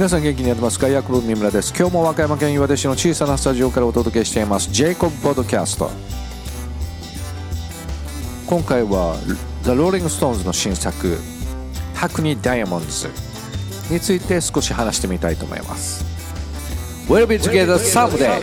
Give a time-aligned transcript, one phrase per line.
[0.00, 0.88] 皆さん元気にやってますか？
[0.88, 1.74] ヤクブ三村です。
[1.78, 4.70] 今日も和歌山県岩出市の小さなスタジオからお届けしています。
[4.70, 5.90] ジェイコブポッドキャスト
[8.46, 9.18] 今回は
[9.60, 11.18] ザ・ローリング・ストーンズの新作
[11.94, 13.08] Hackney Diamonds
[13.90, 16.02] について少し話してみたいと思います。
[17.06, 18.40] We'll be together someday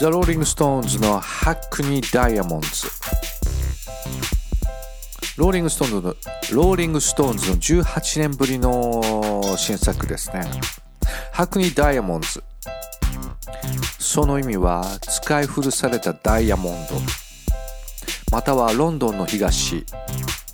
[0.00, 2.68] The Rolling Stones のハックニーダイヤモンズ
[5.36, 6.02] ローリングストーンズの
[6.52, 10.48] ローリングストーンズの18年ぶりの新作ですね。
[11.32, 12.44] Hackney Diamonds
[13.98, 16.94] その意味は使い古されたダイヤモンド
[18.30, 19.84] またはロンドンの東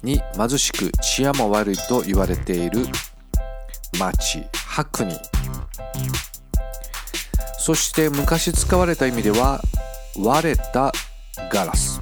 [0.02, 2.86] に貧しく治安も悪いと言われている
[3.98, 6.33] 町ハックニー
[7.64, 9.58] そして昔使われた意味では
[10.22, 10.92] 割れた
[11.50, 11.98] ガラス。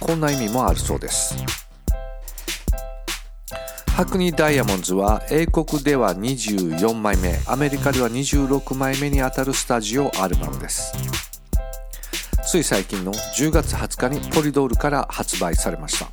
[0.00, 1.36] こんな意味もあるそうです。
[3.94, 10.92] ハクニーダイヤモンズは英国では24枚目アメリカでは26枚目にあたるスタジオアルバムです。
[12.44, 16.08] つい最近の10月20日にポリドールから発売されました。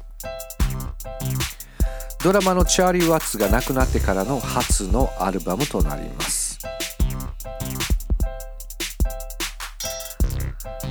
[2.24, 6.45] ドラマのチャーリー・ワッツが亡くなってからの初のアルバムとなります。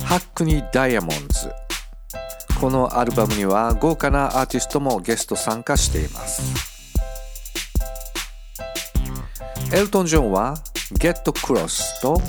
[0.05, 1.51] ハックニー・ダイヤモンズ。
[2.61, 6.53] このアルバムには豪華なアーティストもゲスト参加しています。
[9.73, 10.55] エルトン・ジョンは
[10.99, 12.21] Get Cross と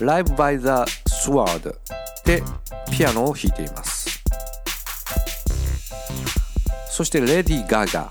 [0.00, 0.90] Live by the
[1.30, 1.76] Sword
[2.24, 2.42] で
[2.90, 4.22] ピアノを弾いています。
[6.88, 8.10] そしてレディ・ガガ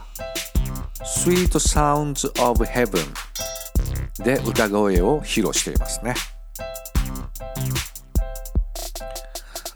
[1.04, 3.04] Sweet Sounds of Heaven
[4.24, 6.14] で歌声を披露していますね。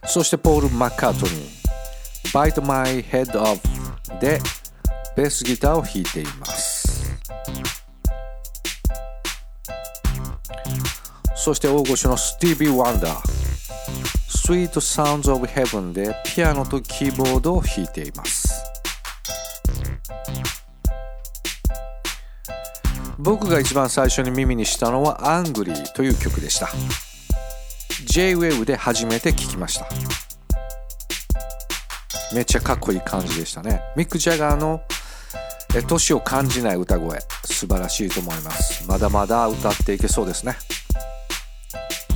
[0.10, 1.50] そしてポール・マッカートニー
[2.34, 4.40] Bite My Head Off で
[5.16, 7.20] ベースギターを弾いています。
[11.36, 13.40] そして大御所のスティービー・ワンダー。
[14.48, 18.64] Sweet Sounds of Heaven でピアノとキーボードを弾いています。
[23.20, 26.70] 僕が一番最初に耳にしたのは Angry という曲でした。
[28.06, 29.88] J-Wave で初めて聴きました。
[32.34, 33.82] めっちゃかっこいい感じでしたね。
[33.96, 34.82] ミック・ジャガーの
[35.88, 37.20] 年を感じない歌声。
[37.46, 38.88] 素晴らしいと思います。
[38.88, 40.56] まだまだ歌っていけそうですね。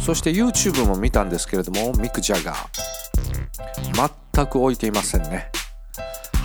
[0.05, 5.49] そして YouTube も見たんですけれどもミック・ジャガー全く置いていませんね。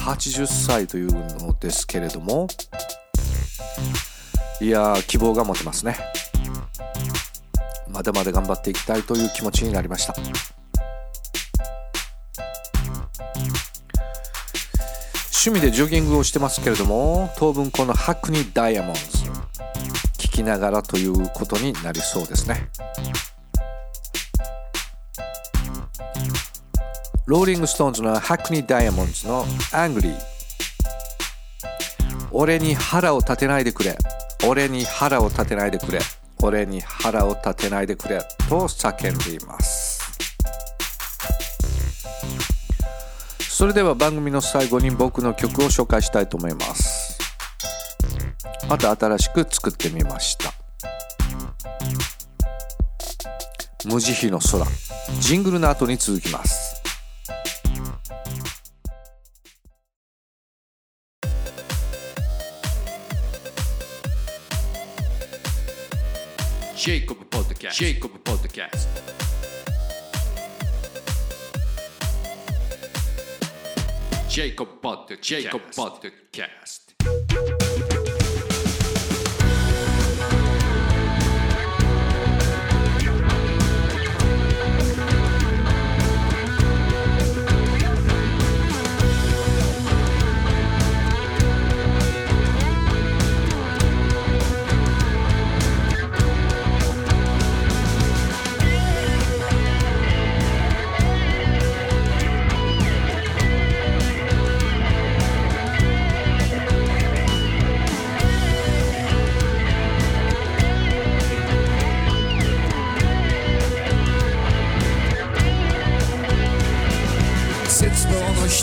[0.05, 2.47] 80歳というのですけれども。
[4.61, 5.97] いや希望が持てますね。
[7.99, 10.15] まだまだ頑張っていきたいという気持ちになりました。
[15.33, 19.01] 趣味でジョギングをしてますけれども当分このハクニダイヤモンズ
[20.17, 22.69] 聞きながらということになりそうですね。
[27.27, 30.19] ローリングストーンズの Hackney Diamonds の Angry。
[32.31, 33.99] 俺に腹を立てないでくれ。
[34.47, 35.99] 俺に腹を立てないでくれ。
[36.43, 39.99] 俺に腹を立てないでくれと叫んでいます。
[43.41, 47.19] それでは番組の最後に僕の曲を紹介したいと思います。
[48.69, 50.53] また新しく作ってみました。
[53.85, 54.65] 無慈悲の空。
[55.21, 56.68] ジングルの後に続きます。
[66.79, 67.17] ジェイコ
[75.59, 76.01] ブ・ポッ
[77.61, 77.68] ド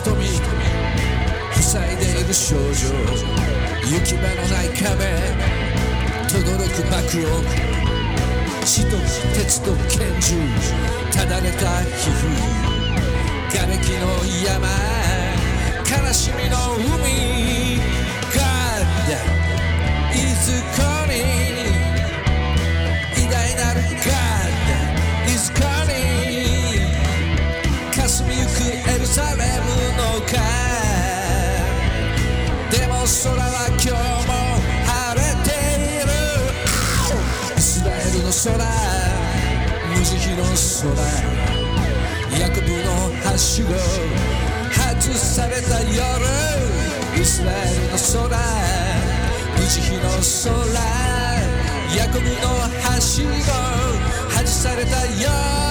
[0.06, 0.14] 瞳。
[1.62, 2.62] 塞いでいる症状
[3.84, 4.84] 行き場のない壁。
[6.30, 7.42] とどろく幕を。
[8.64, 8.98] 血と
[9.34, 10.36] 鉄と拳銃。
[11.12, 12.30] ただれた皮膚
[13.52, 14.06] 瓦礫の
[14.46, 14.68] 山。
[15.90, 17.80] 悲しみの海。
[18.32, 18.46] God
[20.14, 20.95] is c o m i
[43.56, 43.88] sugar
[44.76, 48.36] Had to save it that you're It's like
[49.62, 50.88] Uchihi no sora,
[51.96, 52.54] Yakobi no
[52.84, 53.62] hashigo,
[54.34, 55.65] Had to save it that you're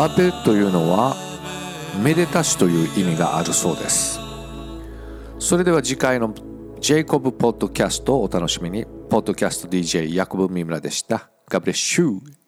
[0.00, 1.14] アアベというのは
[2.02, 4.18] めでたしという意味があるそうです。
[5.38, 6.32] それでは次回の
[6.80, 8.86] ジェイコブポッドキャストをお楽しみに。
[9.10, 11.28] ポッドキャスト DJ ヤコブ三村でした。
[11.50, 12.39] ガブレッシュー